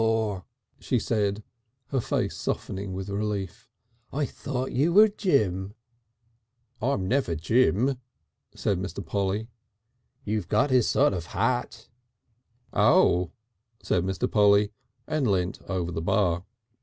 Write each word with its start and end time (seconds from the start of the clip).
"Law!" 0.01 0.45
she 0.79 0.97
said, 0.97 1.43
her 1.89 2.01
face 2.01 2.35
softening 2.35 2.91
with 2.93 3.07
relief, 3.07 3.69
"I 4.11 4.25
thought 4.25 4.71
you 4.71 4.91
were 4.93 5.09
Jim." 5.09 5.75
"I'm 6.81 7.07
never 7.07 7.35
Jim," 7.35 7.99
said 8.55 8.79
Mr. 8.79 9.05
Polly. 9.05 9.47
"You've 10.23 10.47
got 10.47 10.71
his 10.71 10.87
sort 10.87 11.13
of 11.13 11.27
hat." 11.37 11.87
"Ah!" 12.73 13.25
said 13.83 14.03
Mr. 14.03 14.25
Polly, 14.31 14.71
and 15.05 15.27
leant 15.29 15.61
over 15.69 15.91
the 15.91 16.01
bar. 16.01 16.45